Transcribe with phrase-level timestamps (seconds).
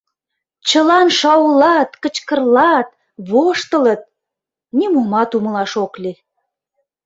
[0.67, 2.87] Чылан шаулат, кычкырлат,
[3.29, 4.01] воштылыт—
[4.77, 6.17] нимомат умылаш ок лий.